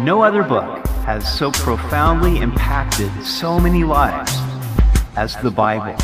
No 0.00 0.22
other 0.22 0.44
book 0.44 0.86
has 1.06 1.26
so 1.36 1.50
profoundly 1.50 2.38
impacted 2.38 3.10
so 3.24 3.58
many 3.58 3.82
lives 3.82 4.32
as 5.16 5.34
the 5.42 5.50
Bible. 5.50 5.96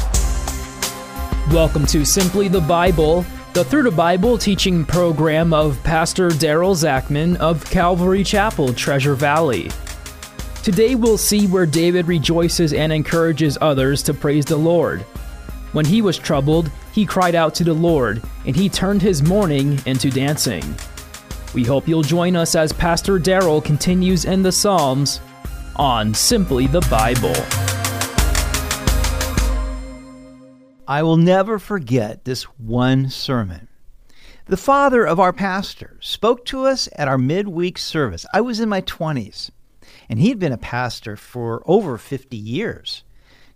Welcome 1.54 1.86
to 1.86 2.04
Simply 2.04 2.48
the 2.48 2.60
Bible, 2.60 3.24
the 3.52 3.62
Through 3.62 3.84
the 3.84 3.92
Bible 3.92 4.36
teaching 4.36 4.84
program 4.84 5.54
of 5.54 5.80
Pastor 5.84 6.30
Daryl 6.30 6.74
Zachman 6.74 7.36
of 7.36 7.64
Calvary 7.70 8.24
Chapel, 8.24 8.72
Treasure 8.72 9.14
Valley. 9.14 9.70
Today 10.64 10.96
we'll 10.96 11.16
see 11.16 11.46
where 11.46 11.64
David 11.64 12.08
rejoices 12.08 12.72
and 12.72 12.92
encourages 12.92 13.56
others 13.60 14.02
to 14.02 14.12
praise 14.12 14.44
the 14.44 14.56
Lord. 14.56 15.02
When 15.70 15.84
he 15.84 16.02
was 16.02 16.18
troubled, 16.18 16.68
he 16.90 17.06
cried 17.06 17.36
out 17.36 17.54
to 17.54 17.64
the 17.64 17.72
Lord, 17.72 18.24
and 18.44 18.56
he 18.56 18.68
turned 18.68 19.02
his 19.02 19.22
mourning 19.22 19.80
into 19.86 20.10
dancing. 20.10 20.74
We 21.54 21.62
hope 21.62 21.86
you'll 21.86 22.02
join 22.02 22.34
us 22.34 22.56
as 22.56 22.72
Pastor 22.72 23.20
Daryl 23.20 23.64
continues 23.64 24.24
in 24.24 24.42
the 24.42 24.50
Psalms 24.50 25.20
on 25.76 26.12
Simply 26.12 26.66
the 26.66 26.80
Bible. 26.90 27.32
I 30.88 31.04
will 31.04 31.16
never 31.16 31.60
forget 31.60 32.24
this 32.24 32.42
one 32.58 33.08
sermon. 33.08 33.68
The 34.46 34.56
father 34.56 35.06
of 35.06 35.20
our 35.20 35.32
pastor 35.32 35.96
spoke 36.00 36.44
to 36.46 36.66
us 36.66 36.88
at 36.96 37.06
our 37.06 37.18
midweek 37.18 37.78
service. 37.78 38.26
I 38.34 38.40
was 38.40 38.58
in 38.58 38.68
my 38.68 38.80
20s, 38.82 39.52
and 40.08 40.18
he'd 40.18 40.40
been 40.40 40.50
a 40.50 40.58
pastor 40.58 41.16
for 41.16 41.62
over 41.66 41.96
50 41.96 42.36
years. 42.36 43.04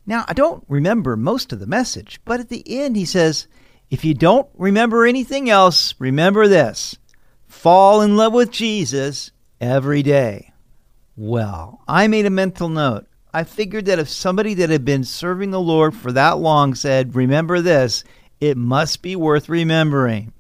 Now, 0.06 0.24
I 0.28 0.34
don't 0.34 0.64
remember 0.68 1.16
most 1.16 1.52
of 1.52 1.58
the 1.58 1.66
message, 1.66 2.20
but 2.24 2.38
at 2.38 2.48
the 2.48 2.62
end 2.64 2.94
he 2.94 3.04
says, 3.04 3.48
If 3.90 4.04
you 4.04 4.14
don't 4.14 4.48
remember 4.54 5.04
anything 5.04 5.50
else, 5.50 5.96
remember 5.98 6.46
this 6.46 6.96
fall 7.48 8.02
in 8.02 8.16
love 8.16 8.32
with 8.32 8.50
Jesus 8.50 9.32
every 9.60 10.02
day. 10.02 10.52
Well, 11.16 11.80
I 11.88 12.06
made 12.06 12.26
a 12.26 12.30
mental 12.30 12.68
note. 12.68 13.06
I 13.32 13.44
figured 13.44 13.86
that 13.86 13.98
if 13.98 14.08
somebody 14.08 14.54
that 14.54 14.70
had 14.70 14.84
been 14.84 15.04
serving 15.04 15.50
the 15.50 15.60
Lord 15.60 15.94
for 15.94 16.12
that 16.12 16.38
long 16.38 16.74
said, 16.74 17.14
Remember 17.14 17.60
this, 17.60 18.04
it 18.40 18.56
must 18.56 19.02
be 19.02 19.16
worth 19.16 19.48
remembering. 19.48 20.32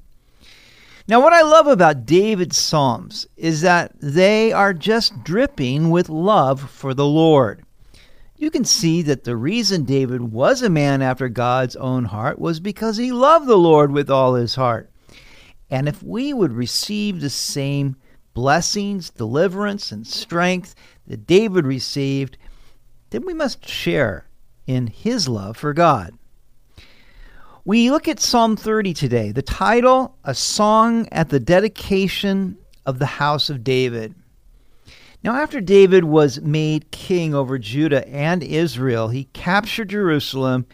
Now, 1.08 1.22
what 1.22 1.32
I 1.32 1.42
love 1.42 1.66
about 1.66 2.06
David's 2.06 2.58
Psalms 2.58 3.26
is 3.36 3.62
that 3.62 3.92
they 3.98 4.52
are 4.52 4.74
just 4.74 5.24
dripping 5.24 5.90
with 5.90 6.08
love 6.10 6.70
for 6.70 6.92
the 6.92 7.06
Lord. 7.06 7.64
You 8.36 8.50
can 8.50 8.64
see 8.64 9.02
that 9.02 9.24
the 9.24 9.36
reason 9.36 9.84
David 9.84 10.32
was 10.32 10.62
a 10.62 10.68
man 10.68 11.02
after 11.02 11.28
God's 11.28 11.76
own 11.76 12.04
heart 12.04 12.38
was 12.38 12.60
because 12.60 12.98
he 12.98 13.10
loved 13.10 13.46
the 13.46 13.56
Lord 13.56 13.90
with 13.90 14.10
all 14.10 14.34
his 14.34 14.54
heart. 14.54 14.90
And 15.70 15.88
if 15.88 16.02
we 16.02 16.32
would 16.32 16.52
receive 16.52 17.20
the 17.20 17.30
same 17.30 17.96
blessings, 18.34 19.10
deliverance, 19.10 19.92
and 19.92 20.06
strength 20.06 20.74
that 21.06 21.26
David 21.26 21.66
received, 21.66 22.38
then 23.10 23.26
we 23.26 23.34
must 23.34 23.68
share 23.68 24.26
in 24.66 24.86
his 24.86 25.28
love 25.28 25.56
for 25.56 25.72
God. 25.72 26.16
We 27.64 27.90
look 27.90 28.08
at 28.08 28.20
Psalm 28.20 28.56
30 28.56 28.94
today, 28.94 29.32
the 29.32 29.42
title, 29.42 30.16
A 30.24 30.34
Song 30.34 31.06
at 31.12 31.28
the 31.28 31.40
Dedication 31.40 32.56
of 32.86 32.98
the 32.98 33.06
House 33.06 33.50
of 33.50 33.62
David. 33.62 34.14
Now, 35.22 35.34
after 35.34 35.60
David 35.60 36.04
was 36.04 36.40
made 36.40 36.90
king 36.92 37.34
over 37.34 37.58
Judah 37.58 38.08
and 38.08 38.42
Israel, 38.42 39.08
he 39.08 39.24
captured 39.34 39.90
Jerusalem 39.90 40.64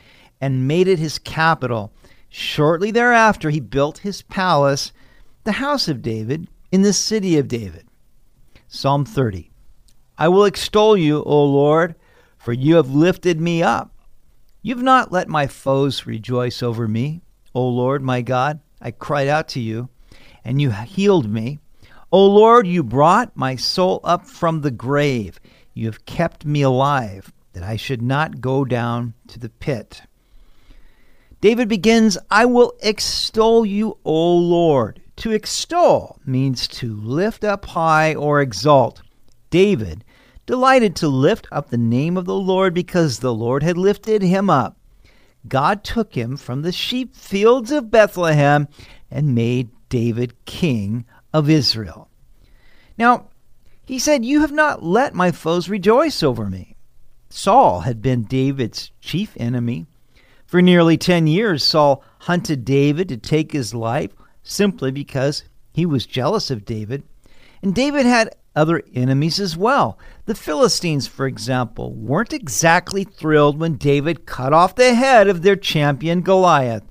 and 0.40 0.68
made 0.68 0.86
it 0.86 0.98
his 0.98 1.18
capital. 1.18 1.92
Shortly 2.36 2.90
thereafter, 2.90 3.50
he 3.50 3.60
built 3.60 3.98
his 3.98 4.22
palace, 4.22 4.92
the 5.44 5.52
house 5.52 5.86
of 5.86 6.02
David, 6.02 6.48
in 6.72 6.82
the 6.82 6.92
city 6.92 7.38
of 7.38 7.46
David. 7.46 7.86
Psalm 8.66 9.04
30 9.04 9.52
I 10.18 10.26
will 10.26 10.44
extol 10.44 10.96
you, 10.96 11.22
O 11.22 11.44
Lord, 11.44 11.94
for 12.36 12.52
you 12.52 12.74
have 12.74 12.90
lifted 12.90 13.40
me 13.40 13.62
up. 13.62 13.94
You've 14.62 14.82
not 14.82 15.12
let 15.12 15.28
my 15.28 15.46
foes 15.46 16.06
rejoice 16.06 16.60
over 16.60 16.88
me. 16.88 17.22
O 17.54 17.68
Lord, 17.68 18.02
my 18.02 18.20
God, 18.20 18.58
I 18.80 18.90
cried 18.90 19.28
out 19.28 19.46
to 19.50 19.60
you, 19.60 19.88
and 20.44 20.60
you 20.60 20.72
healed 20.72 21.30
me. 21.30 21.60
O 22.10 22.26
Lord, 22.26 22.66
you 22.66 22.82
brought 22.82 23.36
my 23.36 23.54
soul 23.54 24.00
up 24.02 24.26
from 24.26 24.62
the 24.62 24.72
grave. 24.72 25.38
You 25.72 25.86
have 25.86 26.04
kept 26.04 26.44
me 26.44 26.62
alive, 26.62 27.32
that 27.52 27.62
I 27.62 27.76
should 27.76 28.02
not 28.02 28.40
go 28.40 28.64
down 28.64 29.14
to 29.28 29.38
the 29.38 29.50
pit. 29.50 30.02
David 31.44 31.68
begins, 31.68 32.16
I 32.30 32.46
will 32.46 32.72
extol 32.80 33.66
you, 33.66 33.98
O 34.02 34.34
Lord. 34.34 35.02
To 35.16 35.30
extol 35.30 36.18
means 36.24 36.66
to 36.68 36.96
lift 36.96 37.44
up 37.44 37.66
high 37.66 38.14
or 38.14 38.40
exalt. 38.40 39.02
David 39.50 40.06
delighted 40.46 40.96
to 40.96 41.08
lift 41.08 41.46
up 41.52 41.68
the 41.68 41.76
name 41.76 42.16
of 42.16 42.24
the 42.24 42.34
Lord 42.34 42.72
because 42.72 43.18
the 43.18 43.34
Lord 43.34 43.62
had 43.62 43.76
lifted 43.76 44.22
him 44.22 44.48
up. 44.48 44.78
God 45.46 45.84
took 45.84 46.14
him 46.14 46.38
from 46.38 46.62
the 46.62 46.72
sheep 46.72 47.14
fields 47.14 47.70
of 47.70 47.90
Bethlehem 47.90 48.66
and 49.10 49.34
made 49.34 49.68
David 49.90 50.46
king 50.46 51.04
of 51.34 51.50
Israel. 51.50 52.08
Now, 52.96 53.28
he 53.84 53.98
said, 53.98 54.24
You 54.24 54.40
have 54.40 54.52
not 54.52 54.82
let 54.82 55.12
my 55.12 55.30
foes 55.30 55.68
rejoice 55.68 56.22
over 56.22 56.48
me. 56.48 56.74
Saul 57.28 57.80
had 57.80 58.00
been 58.00 58.22
David's 58.22 58.92
chief 59.02 59.36
enemy. 59.36 59.84
For 60.54 60.62
nearly 60.62 60.96
10 60.96 61.26
years, 61.26 61.64
Saul 61.64 62.04
hunted 62.20 62.64
David 62.64 63.08
to 63.08 63.16
take 63.16 63.50
his 63.50 63.74
life 63.74 64.12
simply 64.44 64.92
because 64.92 65.42
he 65.72 65.84
was 65.84 66.06
jealous 66.06 66.48
of 66.48 66.64
David. 66.64 67.02
And 67.60 67.74
David 67.74 68.06
had 68.06 68.36
other 68.54 68.80
enemies 68.94 69.40
as 69.40 69.56
well. 69.56 69.98
The 70.26 70.34
Philistines, 70.36 71.08
for 71.08 71.26
example, 71.26 71.92
weren't 71.92 72.32
exactly 72.32 73.02
thrilled 73.02 73.58
when 73.58 73.74
David 73.74 74.26
cut 74.26 74.52
off 74.52 74.76
the 74.76 74.94
head 74.94 75.26
of 75.26 75.42
their 75.42 75.56
champion 75.56 76.20
Goliath. 76.20 76.84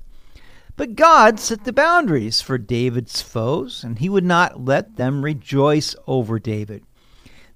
But 0.76 0.94
God 0.94 1.40
set 1.40 1.64
the 1.64 1.72
boundaries 1.72 2.42
for 2.42 2.58
David's 2.58 3.22
foes, 3.22 3.82
and 3.82 3.98
he 3.98 4.10
would 4.10 4.24
not 4.24 4.62
let 4.62 4.96
them 4.96 5.24
rejoice 5.24 5.96
over 6.06 6.38
David. 6.38 6.84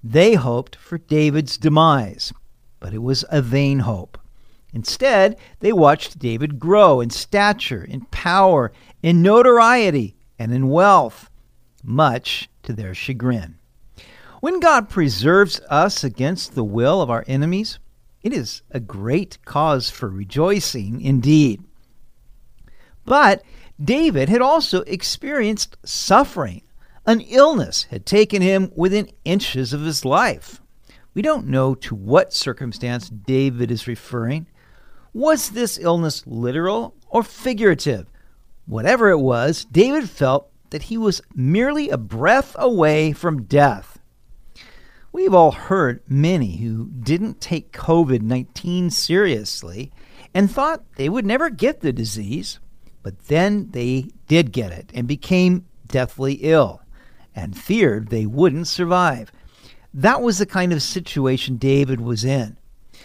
They 0.03 0.33
hoped 0.33 0.75
for 0.75 0.97
David's 0.97 1.55
demise, 1.55 2.33
but 2.79 2.95
it 2.95 3.03
was 3.03 3.25
a 3.29 3.43
vain 3.43 3.81
hope. 3.81 4.18
Instead, 4.73 5.37
they 5.59 5.73
watched 5.73 6.19
David 6.19 6.59
grow 6.59 7.01
in 7.01 7.09
stature, 7.09 7.83
in 7.83 8.01
power, 8.11 8.71
in 9.01 9.21
notoriety, 9.21 10.15
and 10.37 10.53
in 10.53 10.69
wealth, 10.69 11.29
much 11.83 12.49
to 12.63 12.73
their 12.73 12.93
chagrin. 12.93 13.55
When 14.41 14.59
God 14.59 14.89
preserves 14.89 15.59
us 15.69 16.03
against 16.03 16.55
the 16.55 16.63
will 16.63 17.01
of 17.01 17.09
our 17.09 17.25
enemies, 17.27 17.79
it 18.21 18.33
is 18.33 18.61
a 18.71 18.79
great 18.79 19.37
cause 19.45 19.89
for 19.89 20.09
rejoicing 20.09 21.01
indeed. 21.01 21.63
But 23.05 23.43
David 23.83 24.29
had 24.29 24.41
also 24.41 24.81
experienced 24.81 25.77
suffering. 25.83 26.61
An 27.05 27.21
illness 27.21 27.83
had 27.89 28.05
taken 28.05 28.41
him 28.41 28.71
within 28.75 29.09
inches 29.25 29.73
of 29.73 29.81
his 29.81 30.05
life. 30.05 30.61
We 31.13 31.21
don't 31.21 31.47
know 31.47 31.75
to 31.75 31.95
what 31.95 32.33
circumstance 32.33 33.09
David 33.09 33.71
is 33.71 33.87
referring, 33.87 34.47
was 35.19 35.49
this 35.49 35.77
illness 35.77 36.25
literal 36.25 36.95
or 37.09 37.23
figurative? 37.23 38.07
Whatever 38.65 39.09
it 39.09 39.19
was, 39.19 39.65
David 39.65 40.09
felt 40.09 40.49
that 40.69 40.83
he 40.83 40.97
was 40.97 41.21
merely 41.35 41.89
a 41.89 41.97
breath 41.97 42.55
away 42.57 43.11
from 43.11 43.43
death. 43.43 43.99
We've 45.11 45.33
all 45.33 45.51
heard 45.51 46.01
many 46.07 46.55
who 46.55 46.89
didn't 47.01 47.41
take 47.41 47.73
COVID 47.73 48.21
19 48.21 48.91
seriously 48.91 49.91
and 50.33 50.49
thought 50.49 50.85
they 50.95 51.09
would 51.09 51.25
never 51.25 51.49
get 51.49 51.81
the 51.81 51.91
disease, 51.91 52.59
but 53.03 53.27
then 53.27 53.71
they 53.71 54.11
did 54.29 54.53
get 54.53 54.71
it 54.71 54.89
and 54.93 55.05
became 55.05 55.65
deathly 55.85 56.35
ill 56.35 56.81
and 57.35 57.57
feared 57.57 58.07
they 58.07 58.25
wouldn't 58.25 58.67
survive. 58.67 59.33
That 59.93 60.21
was 60.21 60.37
the 60.37 60.45
kind 60.45 60.71
of 60.71 60.81
situation 60.81 61.57
David 61.57 61.99
was 61.99 62.23
in. 62.23 62.55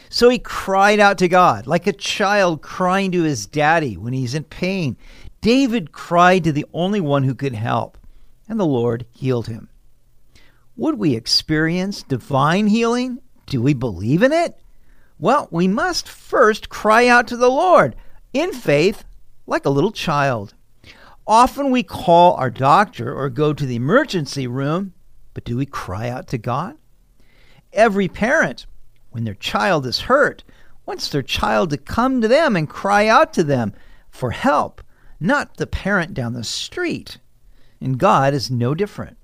So 0.08 0.28
he 0.28 0.38
cried 0.38 1.00
out 1.00 1.18
to 1.18 1.28
God, 1.28 1.66
like 1.66 1.86
a 1.86 1.92
child 1.92 2.62
crying 2.62 3.10
to 3.12 3.22
his 3.22 3.46
daddy 3.46 3.96
when 3.96 4.12
he's 4.12 4.34
in 4.34 4.44
pain. 4.44 4.96
David 5.40 5.92
cried 5.92 6.44
to 6.44 6.52
the 6.52 6.66
only 6.72 7.00
one 7.00 7.24
who 7.24 7.34
could 7.34 7.54
help, 7.54 7.98
and 8.48 8.58
the 8.58 8.66
Lord 8.66 9.06
healed 9.12 9.48
him. 9.48 9.68
Would 10.76 10.98
we 10.98 11.14
experience 11.14 12.02
divine 12.02 12.66
healing? 12.68 13.20
Do 13.46 13.60
we 13.60 13.74
believe 13.74 14.22
in 14.22 14.32
it? 14.32 14.58
Well, 15.18 15.48
we 15.50 15.68
must 15.68 16.08
first 16.08 16.68
cry 16.68 17.06
out 17.06 17.28
to 17.28 17.36
the 17.36 17.50
Lord 17.50 17.94
in 18.32 18.52
faith, 18.52 19.04
like 19.46 19.64
a 19.64 19.70
little 19.70 19.92
child. 19.92 20.54
Often 21.26 21.70
we 21.70 21.82
call 21.82 22.34
our 22.34 22.50
doctor 22.50 23.14
or 23.14 23.30
go 23.30 23.52
to 23.52 23.64
the 23.64 23.76
emergency 23.76 24.46
room, 24.46 24.92
but 25.32 25.44
do 25.44 25.56
we 25.56 25.66
cry 25.66 26.08
out 26.08 26.26
to 26.28 26.38
God? 26.38 26.76
Every 27.72 28.08
parent 28.08 28.66
when 29.14 29.22
their 29.22 29.34
child 29.34 29.86
is 29.86 30.00
hurt, 30.00 30.42
wants 30.86 31.08
their 31.08 31.22
child 31.22 31.70
to 31.70 31.78
come 31.78 32.20
to 32.20 32.26
them 32.26 32.56
and 32.56 32.68
cry 32.68 33.06
out 33.06 33.32
to 33.32 33.44
them 33.44 33.72
for 34.10 34.32
help, 34.32 34.82
not 35.20 35.56
the 35.56 35.68
parent 35.68 36.14
down 36.14 36.32
the 36.32 36.42
street. 36.42 37.18
And 37.80 37.96
God 37.96 38.34
is 38.34 38.50
no 38.50 38.74
different. 38.74 39.16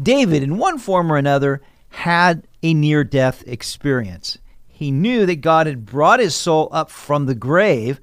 David, 0.00 0.44
in 0.44 0.58
one 0.58 0.78
form 0.78 1.10
or 1.10 1.16
another, 1.16 1.60
had 1.88 2.46
a 2.62 2.72
near 2.72 3.02
death 3.02 3.42
experience. 3.48 4.38
He 4.68 4.92
knew 4.92 5.26
that 5.26 5.40
God 5.40 5.66
had 5.66 5.84
brought 5.84 6.20
his 6.20 6.36
soul 6.36 6.68
up 6.70 6.88
from 6.88 7.26
the 7.26 7.34
grave. 7.34 8.00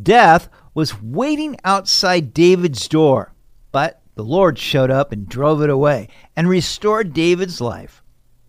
Death 0.00 0.50
was 0.74 1.00
waiting 1.00 1.56
outside 1.64 2.34
David's 2.34 2.86
door, 2.88 3.32
but 3.72 4.02
the 4.16 4.24
Lord 4.24 4.58
showed 4.58 4.90
up 4.90 5.12
and 5.12 5.26
drove 5.26 5.62
it 5.62 5.70
away 5.70 6.08
and 6.36 6.46
restored 6.46 7.14
David's 7.14 7.62
life. 7.62 7.99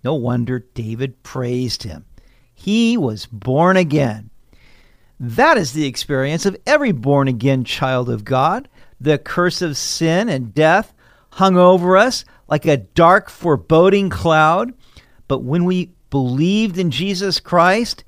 No 0.03 0.15
wonder 0.15 0.59
David 0.59 1.23
praised 1.23 1.83
him. 1.83 2.05
He 2.53 2.97
was 2.97 3.25
born 3.25 3.77
again. 3.77 4.29
That 5.19 5.57
is 5.57 5.73
the 5.73 5.85
experience 5.85 6.45
of 6.45 6.57
every 6.65 6.91
born 6.91 7.27
again 7.27 7.63
child 7.63 8.09
of 8.09 8.25
God. 8.25 8.67
The 8.99 9.17
curse 9.17 9.61
of 9.61 9.77
sin 9.77 10.29
and 10.29 10.53
death 10.53 10.93
hung 11.31 11.57
over 11.57 11.97
us 11.97 12.25
like 12.47 12.65
a 12.65 12.77
dark, 12.77 13.29
foreboding 13.29 14.09
cloud. 14.09 14.73
But 15.27 15.39
when 15.43 15.65
we 15.65 15.91
believed 16.09 16.77
in 16.77 16.91
Jesus 16.91 17.39
Christ, 17.39 18.03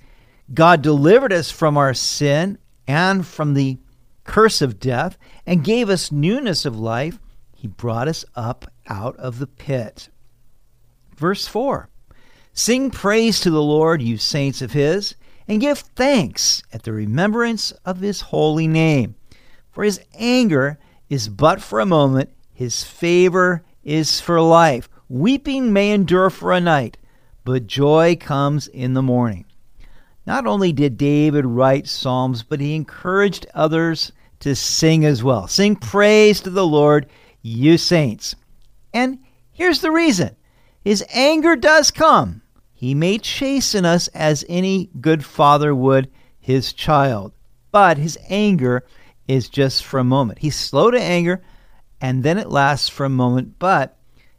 God 0.54 0.82
delivered 0.82 1.32
us 1.32 1.50
from 1.50 1.78
our 1.78 1.94
sin 1.94 2.58
and 2.88 3.26
from 3.26 3.54
the 3.54 3.78
curse 4.24 4.62
of 4.62 4.80
death 4.80 5.18
and 5.46 5.64
gave 5.64 5.90
us 5.90 6.12
newness 6.12 6.66
of 6.66 6.80
life. 6.80 7.20
He 7.56 7.68
brought 7.68 8.08
us 8.08 8.26
up 8.36 8.72
out 8.88 9.16
of 9.18 9.40
the 9.40 9.48
pit. 9.48 10.10
Verse 11.16 11.48
4 11.48 11.90
Sing 12.54 12.92
praise 12.92 13.40
to 13.40 13.50
the 13.50 13.62
Lord, 13.62 14.02
you 14.02 14.18
saints 14.18 14.62
of 14.62 14.74
his, 14.74 15.16
and 15.48 15.62
give 15.62 15.80
thanks 15.80 16.64
at 16.72 16.84
the 16.84 16.94
remembrance 16.94 17.72
of 17.86 18.00
his 18.00 18.22
holy 18.22 18.68
name. 18.68 19.16
For 19.72 19.84
his 19.84 20.00
anger 20.14 20.78
is 21.10 21.30
but 21.30 21.62
for 21.62 21.80
a 21.80 21.86
moment, 21.86 22.30
his 22.54 22.84
favor 22.84 23.64
is 23.84 24.22
for 24.22 24.40
life. 24.40 24.88
Weeping 25.10 25.74
may 25.74 25.92
endure 25.92 26.30
for 26.30 26.52
a 26.54 26.62
night, 26.62 26.98
but 27.44 27.68
joy 27.68 28.16
comes 28.20 28.68
in 28.68 28.94
the 28.94 29.02
morning. 29.02 29.46
Not 30.26 30.48
only 30.48 30.72
did 30.72 30.98
David 30.98 31.46
write 31.46 31.88
psalms, 31.88 32.44
but 32.44 32.62
he 32.62 32.76
encouraged 32.76 33.46
others 33.54 34.12
to 34.40 34.56
sing 34.56 35.06
as 35.06 35.24
well. 35.24 35.48
Sing 35.48 35.76
praise 35.76 36.40
to 36.42 36.50
the 36.50 36.66
Lord, 36.66 37.08
you 37.42 37.78
saints. 37.78 38.36
And 38.94 39.20
here's 39.52 39.82
the 39.82 39.92
reason 39.92 40.36
his 40.84 41.04
anger 41.14 41.56
does 41.56 41.92
come. 41.92 42.42
He 42.74 42.94
may 42.94 43.18
chasten 43.18 43.86
us 43.86 44.10
as 44.10 44.44
any 44.50 44.90
good 45.00 45.24
father 45.24 45.74
would 45.74 46.12
his 46.40 46.74
child, 46.74 47.32
but 47.72 47.98
his 47.98 48.18
anger 48.30 48.84
is 49.28 49.48
just 49.48 49.86
for 49.86 50.00
a 50.00 50.04
moment. 50.04 50.40
He's 50.40 50.56
slow 50.56 50.92
to 50.92 51.02
anger, 51.02 51.42
and 52.02 52.24
then 52.24 52.38
it 52.38 52.50
lasts 52.50 52.90
for 52.90 53.06
a 53.06 53.10
moment, 53.10 53.58
but 53.58 53.98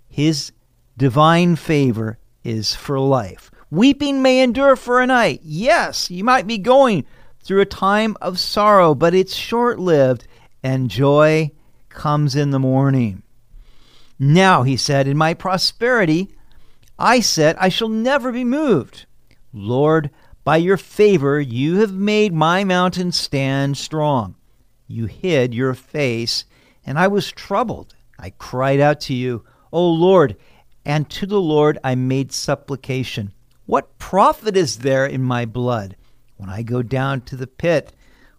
his 0.09 0.53
divine 0.99 1.57
favor 1.57 2.19
is 2.43 2.75
for 2.75 3.01
life. 3.01 3.51
Weeping 3.71 4.21
may 4.21 4.43
endure 4.43 4.77
for 4.77 5.01
a 5.01 5.07
night. 5.07 5.41
Yes, 5.43 6.11
you 6.11 6.23
might 6.23 6.47
be 6.47 6.59
going 6.59 7.07
through 7.43 7.63
a 7.63 7.67
time 7.67 8.17
of 8.21 8.39
sorrow, 8.39 8.95
but 8.95 9.15
it's 9.15 9.35
short 9.35 9.79
lived, 9.79 10.27
and 10.63 10.91
joy 10.91 11.51
comes 11.89 12.37
in 12.37 12.51
the 12.51 12.59
morning. 12.59 13.23
Now, 14.19 14.63
he 14.63 14.77
said, 14.77 15.09
in 15.09 15.17
my 15.17 15.35
prosperity, 15.35 16.31
I 16.99 17.21
said, 17.21 17.57
I 17.59 17.69
shall 17.69 17.89
never 17.89 18.31
be 18.31 18.45
moved. 18.45 19.07
Lord, 19.53 20.11
by 20.45 20.59
your 20.59 20.77
favor, 20.77 21.41
you 21.41 21.81
have 21.81 21.93
made 21.93 22.33
my 22.33 22.65
mountain 22.65 23.13
stand 23.13 23.77
strong. 23.77 24.37
You 24.87 25.07
hid 25.07 25.55
your 25.55 25.75
face, 25.75 26.45
and 26.87 26.99
I 26.99 27.09
was 27.09 27.33
troubled. 27.33 27.95
I 28.19 28.31
cried 28.31 28.79
out 28.79 29.01
to 29.03 29.15
you, 29.15 29.45
O 29.73 29.91
Lord, 29.91 30.37
and 30.85 31.11
to 31.11 31.27
the 31.27 31.41
Lord 31.41 31.79
I 31.83 31.95
made 31.95 32.31
supplication. 32.31 33.33
What 33.67 33.99
profit 33.99 34.57
is 34.57 34.79
there 34.79 35.07
in 35.07 35.23
my 35.23 35.45
blood? 35.47 35.97
When 36.37 36.49
I 36.49 36.63
go 36.63 36.83
down 36.83 37.23
to 37.23 37.37
the 37.37 37.47
pit, 37.47 37.93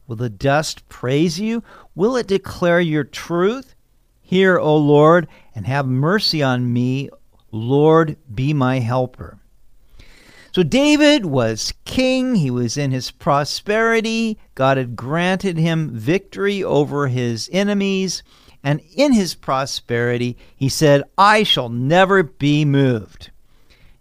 will 0.08 0.16
the 0.16 0.30
dust 0.30 0.88
praise 0.88 1.40
you? 1.40 1.64
Will 1.96 2.16
it 2.16 2.28
declare 2.28 2.80
your 2.80 3.04
truth? 3.04 3.75
Hear, 4.28 4.58
O 4.58 4.76
Lord, 4.76 5.28
and 5.54 5.68
have 5.68 5.86
mercy 5.86 6.42
on 6.42 6.74
me. 6.74 7.12
Lord, 7.52 8.18
be 8.34 8.54
my 8.54 8.80
helper. 8.80 9.38
So 10.52 10.64
David 10.64 11.28
was 11.28 11.74
king. 11.86 12.36
He 12.36 12.50
was 12.50 12.76
in 12.76 12.90
his 12.90 13.12
prosperity. 13.12 14.40
God 14.56 14.78
had 14.78 14.96
granted 14.96 15.60
him 15.60 15.92
victory 15.92 16.64
over 16.64 17.08
his 17.08 17.50
enemies. 17.54 18.24
And 18.64 18.82
in 18.96 19.14
his 19.14 19.36
prosperity, 19.36 20.38
he 20.56 20.70
said, 20.70 21.04
I 21.20 21.44
shall 21.44 21.70
never 21.70 22.24
be 22.24 22.66
moved. 22.66 23.30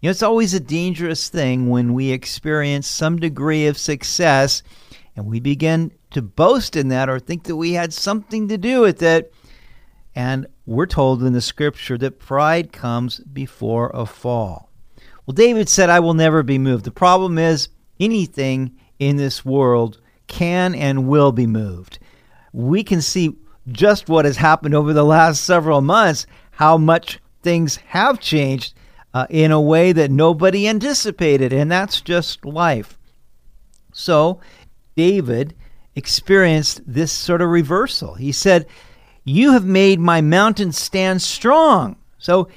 You 0.00 0.06
know, 0.06 0.11
it's 0.12 0.23
always 0.23 0.55
a 0.55 0.61
dangerous 0.61 1.29
thing 1.29 1.69
when 1.69 1.93
we 1.93 2.12
experience 2.12 2.87
some 2.87 3.19
degree 3.19 3.67
of 3.67 3.76
success 3.76 4.62
and 5.17 5.26
we 5.26 5.38
begin 5.38 5.93
to 6.12 6.23
boast 6.23 6.76
in 6.76 6.88
that 6.88 7.11
or 7.11 7.19
think 7.19 7.44
that 7.44 7.56
we 7.56 7.75
had 7.75 7.93
something 7.93 8.49
to 8.49 8.56
do 8.56 8.81
with 8.81 9.03
it. 9.03 9.35
And 10.14 10.46
we're 10.66 10.87
told 10.87 11.22
in 11.22 11.32
the 11.32 11.40
scripture 11.40 11.99
that 11.99 12.19
pride 12.19 12.72
comes 12.72 13.19
before 13.20 13.90
a 13.93 14.06
fall. 14.06 14.70
Well, 15.26 15.34
David 15.34 15.69
said, 15.69 15.90
I 15.90 16.00
will 16.00 16.14
never 16.14 16.43
be 16.43 16.58
moved. 16.58 16.84
The 16.84 16.90
problem 16.90 17.38
is, 17.38 17.69
anything 17.99 18.76
in 18.99 19.16
this 19.16 19.44
world 19.44 20.00
can 20.26 20.75
and 20.75 21.08
will 21.08 21.32
be 21.32 21.46
moved. 21.46 21.99
We 22.52 22.84
can 22.84 23.00
see 23.00 23.37
just 23.72 24.08
what 24.08 24.25
has 24.25 24.37
happened 24.37 24.75
over 24.75 24.93
the 24.93 25.05
last 25.05 25.44
several 25.44 25.81
months, 25.81 26.26
how 26.52 26.76
much 26.76 27.19
things 27.43 27.76
have 27.76 28.20
changed 28.20 28.75
uh, 29.12 29.26
in 29.31 29.52
a 29.52 29.61
way 29.61 29.93
that 29.93 30.11
nobody 30.11 30.69
anticipated, 30.69 31.52
and 31.52 31.70
that's 31.70 32.00
just 32.00 32.44
life. 32.44 32.99
So, 33.93 34.40
David 34.96 35.55
experienced 35.94 36.82
this 36.87 37.12
sort 37.12 37.40
of 37.40 37.49
reversal. 37.49 38.14
He 38.14 38.32
said, 38.32 38.66
You 39.25 39.53
have 39.53 39.65
made 39.65 39.99
my 39.99 40.21
mountain 40.21 40.73
stand 40.73 41.23
strong. 41.23 41.97
So, 42.19 42.49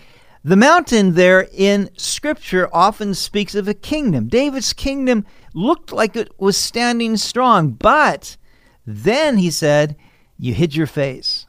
the 0.44 0.56
mountain 0.56 1.14
there 1.14 1.48
in 1.54 1.90
Scripture 1.98 2.69
often 2.72 3.14
speaks 3.14 3.56
of 3.56 3.68
a 3.68 3.74
kingdom. 3.74 4.28
David's 4.28 4.72
kingdom 4.72 5.25
looked 5.54 5.92
like 5.92 6.16
it 6.16 6.31
was 6.40 6.56
standing 6.56 7.18
strong, 7.18 7.72
but 7.72 8.38
then 8.86 9.38
he 9.38 9.52
said, 9.52 9.98
you 10.38 10.54
hid 10.54 10.75
your 10.75 10.88
face. 10.88 11.48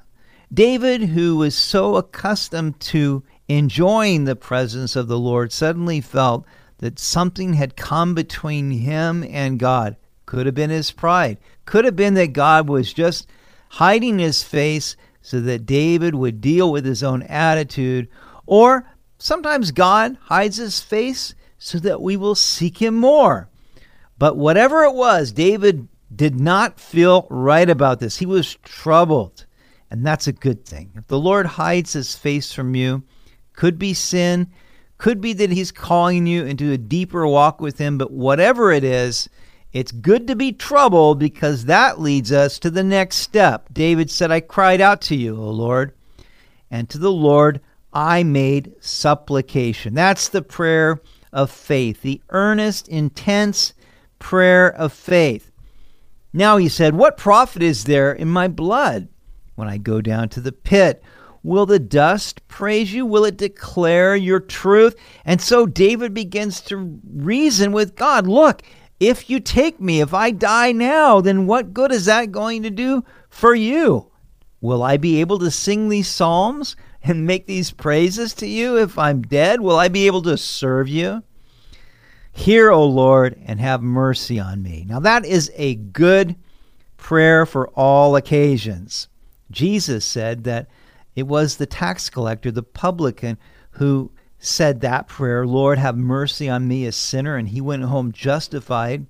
David, 0.52 1.02
who 1.02 1.36
was 1.36 1.54
so 1.54 1.96
accustomed 1.96 2.80
to 2.80 3.22
enjoying 3.48 4.24
the 4.24 4.36
presence 4.36 4.96
of 4.96 5.06
the 5.06 5.18
Lord, 5.18 5.52
suddenly 5.52 6.00
felt 6.00 6.46
that 6.78 6.98
something 6.98 7.54
had 7.54 7.76
come 7.76 8.14
between 8.14 8.70
him 8.70 9.24
and 9.24 9.58
God. 9.58 9.96
Could 10.26 10.46
have 10.46 10.54
been 10.54 10.70
his 10.70 10.90
pride. 10.90 11.38
Could 11.64 11.84
have 11.84 11.96
been 11.96 12.14
that 12.14 12.32
God 12.32 12.68
was 12.68 12.92
just 12.92 13.28
hiding 13.70 14.18
his 14.18 14.42
face 14.42 14.96
so 15.28 15.40
that 15.40 15.66
David 15.66 16.14
would 16.14 16.40
deal 16.40 16.72
with 16.72 16.86
his 16.86 17.02
own 17.02 17.22
attitude. 17.24 18.08
Or 18.46 18.90
sometimes 19.18 19.72
God 19.72 20.16
hides 20.22 20.56
his 20.56 20.80
face 20.80 21.34
so 21.58 21.78
that 21.80 22.00
we 22.00 22.16
will 22.16 22.34
seek 22.34 22.78
him 22.80 22.94
more. 22.94 23.50
But 24.18 24.38
whatever 24.38 24.84
it 24.84 24.94
was, 24.94 25.32
David 25.32 25.86
did 26.16 26.40
not 26.40 26.80
feel 26.80 27.26
right 27.28 27.68
about 27.68 28.00
this. 28.00 28.16
He 28.16 28.24
was 28.24 28.54
troubled. 28.62 29.44
And 29.90 30.06
that's 30.06 30.28
a 30.28 30.32
good 30.32 30.64
thing. 30.64 30.92
If 30.94 31.08
the 31.08 31.18
Lord 31.18 31.44
hides 31.44 31.92
his 31.92 32.16
face 32.16 32.50
from 32.50 32.74
you, 32.74 33.02
could 33.52 33.78
be 33.78 33.92
sin, 33.92 34.50
could 34.96 35.20
be 35.20 35.34
that 35.34 35.50
he's 35.50 35.72
calling 35.72 36.26
you 36.26 36.46
into 36.46 36.72
a 36.72 36.78
deeper 36.78 37.26
walk 37.26 37.60
with 37.60 37.76
him, 37.76 37.98
but 37.98 38.12
whatever 38.12 38.72
it 38.72 38.82
is, 38.82 39.28
it's 39.72 39.92
good 39.92 40.26
to 40.28 40.36
be 40.36 40.52
troubled 40.52 41.18
because 41.18 41.66
that 41.66 42.00
leads 42.00 42.32
us 42.32 42.58
to 42.60 42.70
the 42.70 42.84
next 42.84 43.16
step. 43.16 43.68
David 43.72 44.10
said, 44.10 44.30
I 44.30 44.40
cried 44.40 44.80
out 44.80 45.00
to 45.02 45.16
you, 45.16 45.36
O 45.36 45.50
Lord, 45.50 45.92
and 46.70 46.88
to 46.90 46.98
the 46.98 47.12
Lord 47.12 47.60
I 47.92 48.22
made 48.22 48.74
supplication. 48.80 49.94
That's 49.94 50.28
the 50.28 50.42
prayer 50.42 51.00
of 51.32 51.50
faith, 51.50 52.02
the 52.02 52.22
earnest, 52.30 52.88
intense 52.88 53.74
prayer 54.18 54.74
of 54.74 54.92
faith. 54.92 55.50
Now 56.32 56.56
he 56.56 56.68
said, 56.68 56.94
What 56.94 57.16
profit 57.16 57.62
is 57.62 57.84
there 57.84 58.12
in 58.12 58.28
my 58.28 58.48
blood 58.48 59.08
when 59.54 59.68
I 59.68 59.78
go 59.78 60.00
down 60.00 60.28
to 60.30 60.40
the 60.40 60.52
pit? 60.52 61.02
Will 61.42 61.66
the 61.66 61.78
dust 61.78 62.46
praise 62.48 62.92
you? 62.92 63.06
Will 63.06 63.24
it 63.24 63.36
declare 63.36 64.16
your 64.16 64.40
truth? 64.40 64.96
And 65.24 65.40
so 65.40 65.66
David 65.66 66.12
begins 66.12 66.60
to 66.62 67.00
reason 67.14 67.72
with 67.72 67.96
God. 67.96 68.26
Look, 68.26 68.62
if 69.00 69.30
you 69.30 69.40
take 69.40 69.80
me, 69.80 70.00
if 70.00 70.12
I 70.12 70.30
die 70.30 70.72
now, 70.72 71.20
then 71.20 71.46
what 71.46 71.72
good 71.72 71.92
is 71.92 72.06
that 72.06 72.32
going 72.32 72.62
to 72.64 72.70
do 72.70 73.04
for 73.28 73.54
you? 73.54 74.10
Will 74.60 74.82
I 74.82 74.96
be 74.96 75.20
able 75.20 75.38
to 75.38 75.50
sing 75.50 75.88
these 75.88 76.08
psalms 76.08 76.74
and 77.02 77.26
make 77.26 77.46
these 77.46 77.70
praises 77.70 78.34
to 78.34 78.46
you 78.46 78.76
if 78.76 78.98
I'm 78.98 79.22
dead? 79.22 79.60
Will 79.60 79.76
I 79.76 79.88
be 79.88 80.06
able 80.06 80.22
to 80.22 80.36
serve 80.36 80.88
you? 80.88 81.22
Hear, 82.32 82.70
O 82.70 82.84
Lord, 82.84 83.40
and 83.46 83.60
have 83.60 83.82
mercy 83.82 84.38
on 84.38 84.62
me. 84.62 84.84
Now, 84.86 85.00
that 85.00 85.24
is 85.24 85.50
a 85.54 85.76
good 85.76 86.36
prayer 86.96 87.46
for 87.46 87.68
all 87.68 88.16
occasions. 88.16 89.08
Jesus 89.50 90.04
said 90.04 90.44
that 90.44 90.68
it 91.14 91.26
was 91.26 91.56
the 91.56 91.66
tax 91.66 92.10
collector, 92.10 92.50
the 92.50 92.62
publican, 92.62 93.38
who 93.72 94.12
said 94.38 94.80
that 94.80 95.08
prayer, 95.08 95.46
Lord, 95.46 95.78
have 95.78 95.96
mercy 95.96 96.48
on 96.48 96.68
me, 96.68 96.86
a 96.86 96.92
sinner, 96.92 97.36
and 97.36 97.48
he 97.48 97.60
went 97.60 97.84
home 97.84 98.12
justified. 98.12 99.06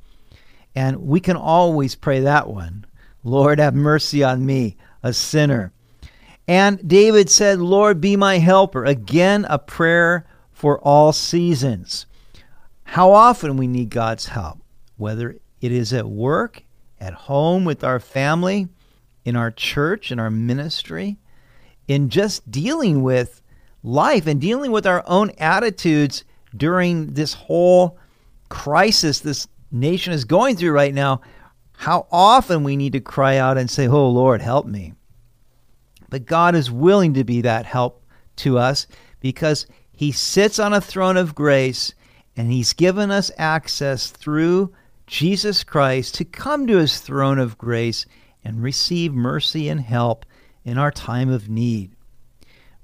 And 0.74 1.02
we 1.02 1.20
can 1.20 1.36
always 1.36 1.94
pray 1.94 2.20
that 2.20 2.48
one 2.48 2.86
Lord, 3.24 3.58
have 3.58 3.74
mercy 3.74 4.22
on 4.22 4.46
me, 4.46 4.76
a 5.02 5.12
sinner. 5.12 5.72
And 6.46 6.88
David 6.88 7.28
said, 7.28 7.58
Lord, 7.58 8.00
be 8.00 8.16
my 8.16 8.38
helper. 8.38 8.84
Again, 8.84 9.44
a 9.50 9.58
prayer 9.58 10.24
for 10.50 10.80
all 10.80 11.12
seasons. 11.12 12.06
How 12.84 13.12
often 13.12 13.56
we 13.56 13.66
need 13.66 13.90
God's 13.90 14.26
help, 14.26 14.60
whether 14.96 15.36
it 15.60 15.72
is 15.72 15.92
at 15.92 16.06
work, 16.06 16.62
at 16.98 17.12
home 17.12 17.64
with 17.64 17.84
our 17.84 18.00
family, 18.00 18.68
in 19.24 19.36
our 19.36 19.50
church, 19.50 20.10
in 20.10 20.18
our 20.18 20.30
ministry, 20.30 21.18
in 21.86 22.08
just 22.08 22.50
dealing 22.50 23.02
with 23.02 23.42
life 23.82 24.26
and 24.26 24.40
dealing 24.40 24.72
with 24.72 24.86
our 24.86 25.02
own 25.06 25.30
attitudes 25.38 26.24
during 26.56 27.14
this 27.14 27.34
whole 27.34 27.98
crisis 28.48 29.20
this 29.20 29.46
nation 29.70 30.12
is 30.12 30.24
going 30.24 30.56
through 30.56 30.72
right 30.72 30.94
now. 30.94 31.20
How 31.72 32.06
often 32.10 32.64
we 32.64 32.76
need 32.76 32.94
to 32.94 33.00
cry 33.00 33.36
out 33.36 33.58
and 33.58 33.70
say, 33.70 33.86
Oh 33.86 34.08
Lord, 34.08 34.42
help 34.42 34.66
me. 34.66 34.94
But 36.10 36.26
God 36.26 36.54
is 36.54 36.70
willing 36.70 37.14
to 37.14 37.24
be 37.24 37.42
that 37.42 37.66
help 37.66 38.02
to 38.36 38.58
us 38.58 38.86
because 39.20 39.66
He 39.92 40.10
sits 40.10 40.58
on 40.58 40.72
a 40.72 40.80
throne 40.80 41.16
of 41.16 41.34
grace 41.34 41.92
and 42.36 42.50
He's 42.50 42.72
given 42.72 43.10
us 43.10 43.30
access 43.36 44.10
through 44.10 44.72
Jesus 45.06 45.62
Christ 45.64 46.14
to 46.16 46.24
come 46.24 46.66
to 46.66 46.78
His 46.78 46.98
throne 47.00 47.38
of 47.38 47.58
grace 47.58 48.06
and 48.42 48.62
receive 48.62 49.12
mercy 49.12 49.68
and 49.68 49.80
help 49.80 50.24
in 50.64 50.78
our 50.78 50.90
time 50.90 51.28
of 51.28 51.48
need. 51.48 51.92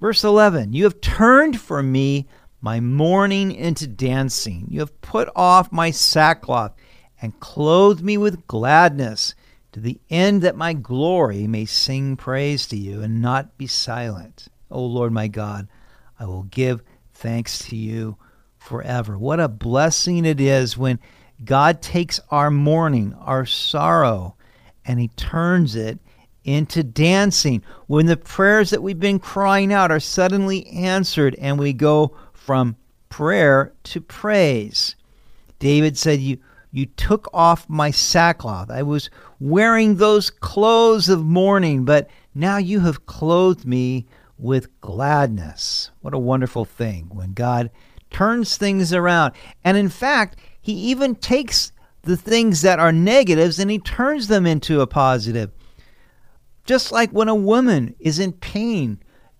Verse 0.05 0.23
11 0.23 0.75
You 0.75 0.85
have 0.85 1.01
turned 1.01 1.59
for 1.59 1.83
me 1.83 2.29
my 2.61 2.79
mourning 2.79 3.51
into 3.53 3.87
dancing. 3.87 4.67
You 4.69 4.81
have 4.81 5.01
put 5.01 5.31
off 5.35 5.73
my 5.73 5.93
sackcloth 5.93 6.73
and 7.23 7.41
clothed 7.41 8.05
me 8.05 8.19
with 8.19 8.47
gladness 8.47 9.35
to 9.73 9.81
the 9.81 9.99
end 10.11 10.43
that 10.43 10.59
my 10.59 10.75
glory 10.75 11.47
may 11.47 11.65
sing 11.65 12.19
praise 12.19 12.67
to 12.67 12.77
you 12.77 13.01
and 13.01 13.23
not 13.23 13.57
be 13.57 13.67
silent. 13.67 14.49
O 14.71 14.85
Lord 14.85 15.11
my 15.11 15.27
God, 15.27 15.69
I 16.21 16.27
will 16.27 16.43
give 16.43 16.83
thanks 17.15 17.61
to 17.71 17.77
you 17.77 18.19
forever. 18.59 19.17
What 19.17 19.41
a 19.41 19.49
blessing 19.49 20.27
it 20.27 20.39
is 20.39 20.77
when 20.77 21.01
God 21.43 21.81
takes 21.81 22.21
our 22.31 22.51
mourning, 22.51 23.15
our 23.15 23.47
sorrow, 23.47 24.37
and 24.85 25.01
He 25.01 25.09
turns 25.09 25.75
it 25.75 25.99
into 26.45 26.83
dancing. 26.83 27.63
When 27.87 28.07
the 28.07 28.17
prayers 28.17 28.71
that 28.71 28.83
we've 28.83 29.01
been 29.01 29.19
crying 29.19 29.73
out 29.73 29.91
are 29.91 30.01
suddenly 30.01 30.67
answered 30.69 31.35
and 31.39 31.59
we 31.59 31.73
go 31.73 32.17
from 32.33 32.77
prayer 33.09 33.73
to 33.85 34.01
praise. 34.01 34.97
David 35.59 35.97
said, 35.97 36.21
You 36.21 36.39
you 36.75 36.87
took 36.87 37.29
off 37.33 37.69
my 37.69 37.93
sackcloth. 37.93 38.69
I 38.69 38.83
was 38.83 39.09
wearing 39.39 39.95
those 39.95 40.29
clothes 40.29 41.09
of 41.09 41.25
mourning, 41.25 41.85
but 41.85 42.11
now 42.35 42.57
you 42.57 42.81
have 42.81 43.07
clothed 43.07 43.65
me 43.65 44.07
with 44.39 44.81
gladness. 44.81 45.93
What 46.01 46.15
a 46.15 46.19
wonderful 46.19 46.65
thing 46.65 47.11
when 47.13 47.33
God 47.33 47.71
turns 48.11 48.57
things 48.57 48.93
around. 48.93 49.35
And 49.63 49.77
in 49.77 49.89
fact, 49.89 50.41
He 50.61 50.73
even 50.73 51.15
takes 51.15 51.71
the 52.03 52.17
things 52.17 52.63
that 52.63 52.81
are 52.81 52.91
negatives 52.91 53.61
and 53.61 53.71
He 53.71 53.79
turns 53.79 54.27
them 54.27 54.45
into 54.45 54.81
a 54.81 54.87
positive. 54.89 55.53
Just 56.65 56.93
like 56.93 57.11
when 57.11 57.29
a 57.29 57.35
woman 57.35 57.95
is 57.99 58.19
in 58.19 58.33
pain, 58.33 58.99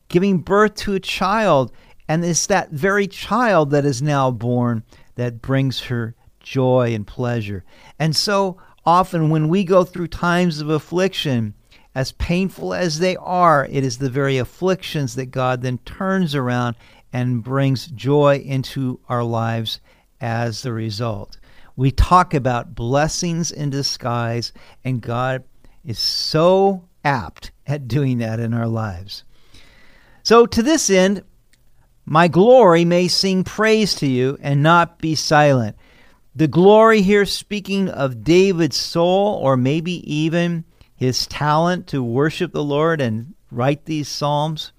giving 0.09 0.39
birth 0.39 0.75
to 0.77 0.95
a 0.95 1.01
child, 1.01 1.73
and 2.09 2.25
it's 2.25 2.47
that 2.47 2.71
very 2.71 3.07
child 3.07 3.71
that 3.71 3.85
is 3.85 4.03
now 4.03 4.31
born 4.31 4.83
that 5.15 5.41
brings 5.41 5.81
her 5.85 6.15
joy 6.41 6.95
and 6.95 7.07
pleasure. 7.07 7.65
And 7.99 8.15
so 8.15 8.59
often 8.85 9.31
when 9.31 9.49
we 9.49 9.65
go 9.65 9.85
through 9.85 10.09
times 10.09 10.61
of 10.61 10.69
affliction, 10.69 11.55
as 11.95 12.13
painful 12.13 12.75
as 12.75 12.99
they 12.99 13.17
are, 13.17 13.67
it 13.71 13.85
is 13.85 13.99
the 13.99 14.11
very 14.11 14.37
afflictions 14.37 15.15
that 15.15 15.27
God 15.27 15.63
then 15.63 15.79
turns 15.79 16.35
around 16.35 16.77
and 17.13 17.45
brings 17.45 17.87
joy 17.87 18.43
into 18.45 19.01
our 19.09 19.23
lives 19.23 19.81
as 20.21 20.63
the 20.63 20.73
result. 20.73 21.39
We 21.77 21.91
talk 21.91 22.35
about 22.35 22.75
blessings 22.75 23.51
in 23.51 23.71
disguise, 23.71 24.53
and 24.85 25.01
God 25.01 25.45
is 25.85 25.99
so 25.99 26.89
apt 27.05 27.53
at 27.67 27.89
doing 27.89 28.19
that 28.19 28.41
in 28.41 28.55
our 28.55 28.67
lives. 28.67 29.25
So, 30.23 30.47
to 30.47 30.63
this 30.63 30.89
end, 30.89 31.23
my 32.07 32.29
glory 32.29 32.85
may 32.85 33.09
sing 33.09 33.45
praise 33.45 33.95
to 33.97 34.07
you 34.07 34.39
and 34.41 34.63
not 34.63 34.99
be 34.99 35.15
silent. 35.15 35.77
The 36.35 36.49
glory 36.49 37.03
here, 37.03 37.27
speaking 37.27 37.89
of 37.89 38.25
David's 38.25 38.77
soul, 38.77 39.39
or 39.43 39.57
maybe 39.57 40.13
even 40.13 40.65
his 40.97 41.27
talent 41.27 41.87
to 41.89 42.03
worship 42.03 42.53
the 42.53 42.65
Lord 42.65 43.01
and 43.01 43.35
write 43.51 43.85
these 43.85 44.09
psalms. 44.09 44.73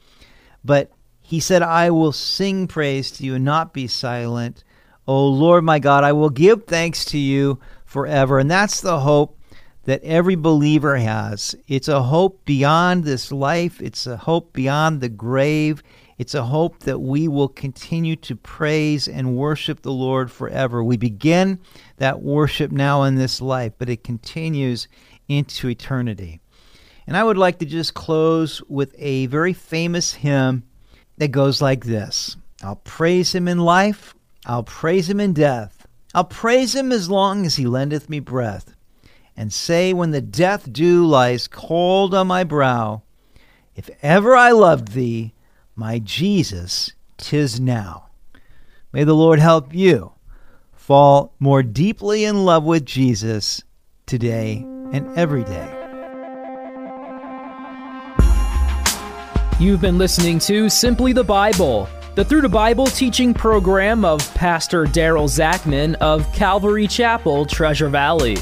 But 0.63 0.91
he 1.21 1.39
said, 1.39 1.61
I 1.61 1.91
will 1.91 2.11
sing 2.11 2.67
praise 2.67 3.09
to 3.11 3.23
you 3.23 3.35
and 3.35 3.45
not 3.45 3.73
be 3.73 3.87
silent. 3.87 4.63
O 5.07 5.27
Lord 5.27 5.63
my 5.63 5.79
God, 5.79 6.03
I 6.03 6.11
will 6.11 6.29
give 6.29 6.65
thanks 6.65 7.05
to 7.05 7.17
you 7.17 7.59
forever. 7.85 8.39
And 8.39 8.49
that's 8.49 8.81
the 8.81 8.99
hope 8.99 9.39
that 9.85 10.03
every 10.03 10.35
believer 10.35 10.97
has. 10.97 11.55
It's 11.67 11.87
a 11.87 12.03
hope 12.03 12.43
beyond 12.45 13.03
this 13.03 13.31
life, 13.31 13.81
it's 13.81 14.05
a 14.05 14.17
hope 14.17 14.53
beyond 14.53 15.01
the 15.01 15.09
grave. 15.09 15.81
It's 16.17 16.33
a 16.33 16.43
hope 16.43 16.79
that 16.79 16.99
we 16.99 17.27
will 17.27 17.49
continue 17.49 18.15
to 18.17 18.37
praise 18.37 19.09
and 19.09 19.35
worship 19.35 19.81
the 19.81 19.91
Lord 19.91 20.31
forever. 20.31 20.81
We 20.81 20.95
begin 20.95 21.59
that 21.97 22.21
worship 22.21 22.71
now 22.71 23.03
in 23.03 23.15
this 23.15 23.41
life, 23.41 23.73
but 23.77 23.89
it 23.89 24.03
continues 24.03 24.87
into 25.27 25.69
eternity. 25.69 26.39
And 27.07 27.17
I 27.17 27.23
would 27.23 27.37
like 27.37 27.59
to 27.59 27.65
just 27.65 27.93
close 27.93 28.61
with 28.63 28.95
a 28.97 29.25
very 29.27 29.53
famous 29.53 30.13
hymn 30.13 30.63
that 31.17 31.29
goes 31.29 31.61
like 31.61 31.85
this 31.85 32.37
I'll 32.63 32.77
praise 32.77 33.33
him 33.35 33.47
in 33.47 33.59
life, 33.59 34.15
I'll 34.45 34.63
praise 34.63 35.09
him 35.09 35.19
in 35.19 35.33
death, 35.33 35.85
I'll 36.13 36.23
praise 36.23 36.73
him 36.73 36.91
as 36.91 37.09
long 37.09 37.45
as 37.45 37.57
he 37.57 37.67
lendeth 37.67 38.09
me 38.09 38.19
breath, 38.19 38.74
and 39.37 39.51
say 39.51 39.93
when 39.93 40.11
the 40.11 40.21
death 40.21 40.71
dew 40.71 41.05
lies 41.05 41.47
cold 41.47 42.13
on 42.13 42.27
my 42.27 42.43
brow, 42.43 43.03
if 43.75 43.89
ever 44.01 44.35
I 44.35 44.51
loved 44.51 44.93
thee, 44.93 45.33
my 45.75 45.99
Jesus, 45.99 46.93
tis 47.17 47.59
now. 47.59 48.09
May 48.93 49.03
the 49.03 49.13
Lord 49.13 49.39
help 49.39 49.73
you 49.73 50.13
fall 50.73 51.33
more 51.39 51.63
deeply 51.63 52.23
in 52.23 52.45
love 52.45 52.63
with 52.63 52.85
Jesus 52.85 53.63
today 54.05 54.65
and 54.93 55.17
every 55.17 55.43
day. 55.43 55.81
You've 59.59 59.81
been 59.81 59.97
listening 59.97 60.39
to 60.39 60.69
Simply 60.69 61.11
the 61.11 61.23
Bible, 61.23 61.89
the 62.15 62.23
Through 62.23 62.41
the 62.41 62.49
Bible 62.49 62.87
teaching 62.87 63.33
program 63.33 64.05
of 64.05 64.33
Pastor 64.35 64.85
Daryl 64.85 65.27
Zachman 65.27 65.95
of 65.95 66.31
Calvary 66.33 66.87
Chapel, 66.87 67.45
Treasure 67.45 67.89
Valley. 67.89 68.37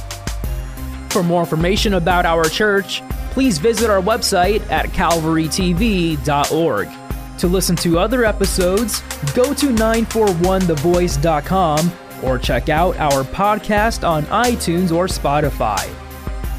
For 1.13 1.21
more 1.21 1.41
information 1.41 1.93
about 1.93 2.25
our 2.25 2.45
church, 2.45 3.03
please 3.29 3.59
visit 3.59 3.87
our 3.87 4.01
website 4.01 4.67
at 4.71 4.87
calvarytv.org. 4.87 6.89
To 7.37 7.47
listen 7.47 7.75
to 7.75 7.99
other 7.99 8.25
episodes, 8.25 9.01
go 9.35 9.53
to 9.53 9.67
941thevoice.com 9.67 11.91
or 12.23 12.39
check 12.39 12.69
out 12.69 12.97
our 12.97 13.23
podcast 13.25 14.07
on 14.07 14.23
iTunes 14.23 14.91
or 14.91 15.05
Spotify. 15.05 15.87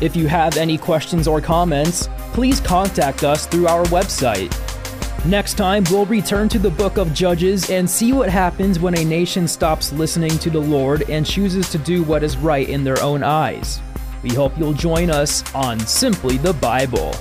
If 0.01 0.15
you 0.15 0.29
have 0.29 0.57
any 0.57 0.79
questions 0.79 1.27
or 1.27 1.41
comments, 1.41 2.09
please 2.33 2.61
contact 2.61 3.25
us 3.25 3.47
through 3.47 3.67
our 3.67 3.83
website. 3.87 4.55
Next 5.27 5.55
time, 5.55 5.83
we'll 5.91 6.07
return 6.07 6.49
to 6.51 6.61
the 6.61 6.71
book 6.71 6.97
of 6.97 7.13
Judges 7.13 7.71
and 7.71 7.91
see 7.91 8.13
what 8.13 8.31
happens 8.31 8.79
when 8.79 8.97
a 8.97 9.05
nation 9.05 9.49
stops 9.49 9.93
listening 9.93 10.39
to 10.39 10.49
the 10.49 10.61
Lord 10.61 11.11
and 11.11 11.27
chooses 11.27 11.69
to 11.71 11.79
do 11.79 12.05
what 12.05 12.23
is 12.23 12.37
right 12.37 12.69
in 12.69 12.85
their 12.85 13.03
own 13.03 13.25
eyes. 13.25 13.81
We 14.25 14.31
hope 14.31 14.57
you'll 14.57 14.73
join 14.73 15.11
us 15.11 15.45
on 15.55 15.79
Simply 15.79 16.39
the 16.39 16.55
Bible. 16.55 17.13